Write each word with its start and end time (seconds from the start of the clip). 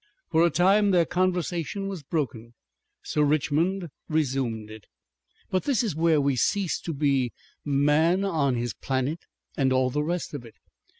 For 0.31 0.43
a 0.43 0.49
time 0.49 0.89
their 0.89 1.05
conversation 1.05 1.87
was 1.87 2.01
broken. 2.01 2.55
Sir 3.03 3.21
Richmond 3.21 3.89
resumed 4.09 4.71
it. 4.71 4.85
"But 5.51 5.65
this 5.65 5.83
is 5.83 5.95
where 5.95 6.19
we 6.19 6.35
cease 6.35 6.79
to 6.79 6.91
be 6.95 7.33
Man 7.63 8.25
on 8.25 8.55
his 8.55 8.73
Planet 8.73 9.19
and 9.55 9.71
all 9.71 9.91
the 9.91 10.01
rest 10.03 10.33
of 10.33 10.43
it. 10.43 10.55